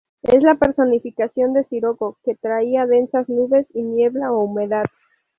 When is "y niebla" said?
3.71-4.31